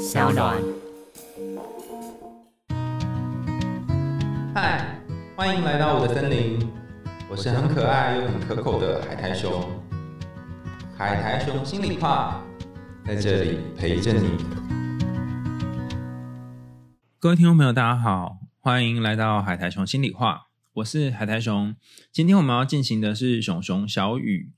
[0.00, 0.56] 小暖。
[4.54, 4.98] 嗨，
[5.36, 6.58] 欢迎来到我的森林，
[7.28, 9.68] 我是很可爱又很可口的海苔熊。
[10.96, 12.42] 海苔熊心里话，
[13.04, 14.38] 在这里陪着你。
[17.18, 20.46] 各位听众朋友，大家好，欢迎来到海苔熊心里话，
[20.76, 21.76] 我是海苔熊。
[22.10, 24.50] 今天我们要进行的是熊熊小雨。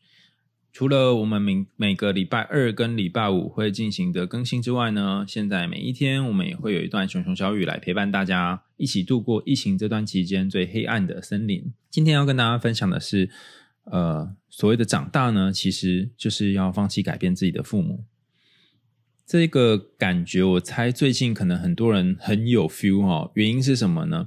[0.73, 11.75] 除了我们每每个礼拜二跟礼拜五会进行的更新之外呢，现在每一天我们也会有一段熊熊小雨来陪伴大家，一起度过疫情这段期间最黑暗的森林。
[11.91, 13.29] 今天要跟大家分享的是，
[13.85, 18.05] 呃，所谓的长大呢，其实就是要放弃改变自己的父母。
[19.27, 23.31] 这个感觉，我猜最近可能很多人很有 feel 哦。
[23.35, 24.27] 原因是什么呢？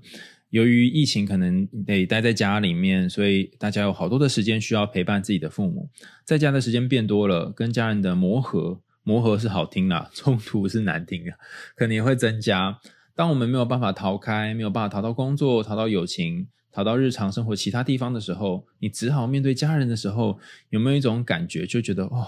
[0.56, 5.90] 由于疫情可能得待在家里面，所以大家有好多的时间需要陪伴自己的父母，
[6.24, 11.34] 在家的时间变多了，跟家人的磨合，磨合是好听啦， 冲突是难听的，
[11.76, 12.80] 可能也会增加。
[13.14, 22.26] 当我们没有办法逃开，没有办法逃到工作，逃到友情，逃到日常生活其他地方的时候，你只好面对家人的时候，有没有一种感觉，就觉得哦，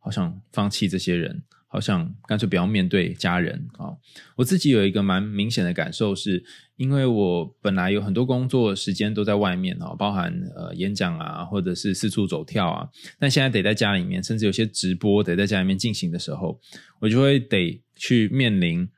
[0.00, 1.44] 好想放弃这些人？
[1.72, 3.94] 好像干脆不要面对家人啊！
[4.34, 6.42] 我自己有一个蛮明显的感受，是
[6.74, 12.88] 因为我本来有很多工作时间都在外面啊，包含呃演讲啊，或者是四处走跳啊，
[13.20, 16.58] 但现在得在家里面，甚至有些直播得在家里面进行的时候，
[16.98, 18.88] 我就会得去面临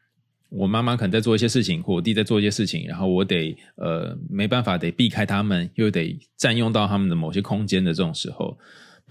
[0.48, 8.58] 我妈妈可能在做一些事情，或我弟在做一些事情，然后我得呃没办法得避开他们，又得占用到他们的某些空间的这种时候。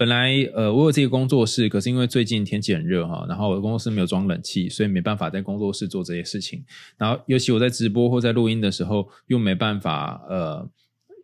[0.02, 6.64] 本来呃，我有这个工作室，可是因为最近天气很热哈，然后我的工作室没有装冷气，所以没办法在工作室做这些事情。
[6.98, 10.68] 然后尤其我在直播或在录音的时候，又没办法呃，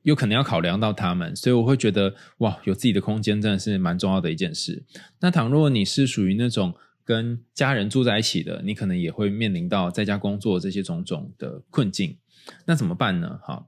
[0.05, 4.85] 又可能要考量到他们，所以我会觉得哇，有自己的空间真的是蛮重要的一件事。
[5.19, 6.73] 那倘若你是属于那种
[7.05, 12.17] 跟家人住在一起的，你可能也会面临到在家工作这些种种的困境。
[12.65, 13.41] 那怎么办呢？
[13.43, 13.67] 哈，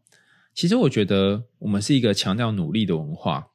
[0.55, 3.49] 其实我觉得我们是一个强调努力的文化。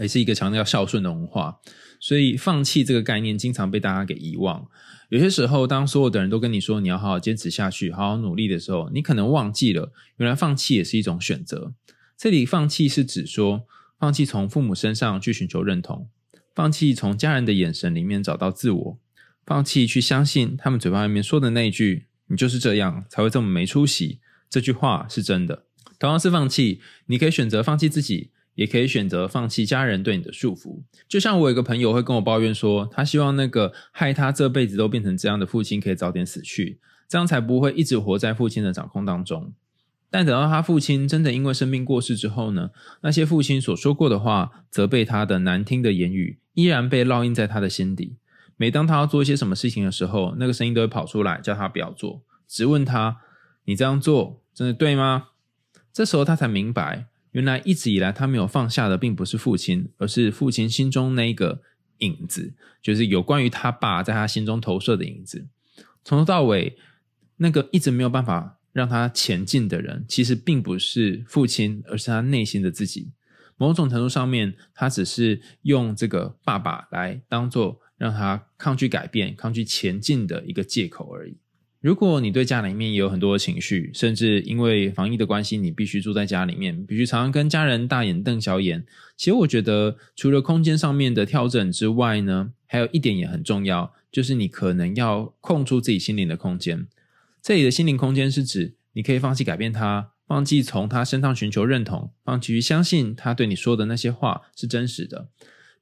[0.00, 1.58] 也是一个强调孝顺的文化，
[2.00, 4.66] 所以放弃这个概念经常被大家给遗忘。
[5.10, 11.72] 有些时候，当所有的人都跟你说你要好好坚持下去、好好努力的时候，你可能忘记了，原来放弃也是一种选择。
[12.16, 13.66] 这里放弃是指说，
[13.98, 16.08] 放弃从父母身上去寻求认同，
[16.54, 18.98] 放弃从家人的眼神里面找到自我，
[19.46, 25.66] 放弃去相信他们嘴巴里面说的那句“你就是这样才会这么没出息”这句话是真的。
[25.98, 28.30] 同样是放弃，你可以选择放弃自己。
[28.54, 36.78] 也可以选择放弃家人对你的束缚，就像我有个朋友会跟我抱怨说，他希望那个害他这辈子都变成这样的父亲可以早点死去，
[37.08, 39.52] 这样才不会一直活在父亲的掌控当中。
[40.10, 42.70] 但等到他父亲真的因为生病过世之后呢，
[43.00, 48.16] 那些父亲所说过的话、责备他的难听的言语，依然被烙印在他的心底。
[48.56, 53.16] 每当他要做一些什么事情的时候，那个声音都会跑出来叫他不要做，只问他
[53.66, 55.30] ：“你这样做真的对吗？”
[55.92, 57.06] 这时候他才明白。
[57.34, 61.62] 原来一直以来，他没有放下的，并不是父亲，而是父亲心中那个
[61.98, 65.48] 影子，就是有关于他爸在他心中投射的影子。
[66.04, 66.78] 从头到尾，
[67.38, 73.10] 那个一直没有办法让他前进的人，其实并不是父亲，而是他内心的自己。
[73.56, 81.36] 某种程度上面，他只是用这个爸爸来当做让他抗拒改变、抗拒前进的一个借口而已。
[81.84, 88.86] 如果你对家里面也有很多的情绪，甚至因为防疫的关系，你必须住在家里面，必须常常跟家人大眼瞪小眼。
[89.18, 96.86] 其实我觉得，除了空间上面的调整之外呢，还有一点也很重要，就是你可能要空出自己心灵的空间。
[97.42, 105.28] 这里的心灵空间是指，你可以放弃改变他，放弃从他身上寻求认同，放弃相信他对你说的那些话是真实的。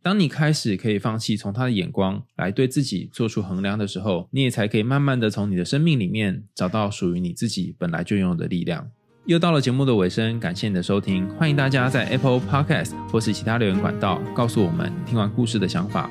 [0.03, 8.89] 当你开始可以放弃从他的眼光来对自己做出衡量的时候，你也才可以慢慢的从你的生命里面找到属于你自己本来就拥有的力量。
[9.27, 16.11] 又到了节目的尾声，感谢你的收听，欢迎大家在 Apple Podcast 或是其他留言管道告诉我们听完故事的想法，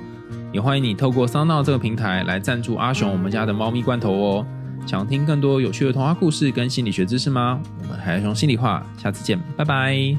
[0.53, 4.47] 也欢迎你透过 Sound 这个平台来赞助阿雄我们家的猫咪罐头哦。
[4.87, 7.61] 想听更多有趣的童话故事跟心理学知识吗？
[7.81, 10.17] 我们海熊心里话，下次见，拜拜。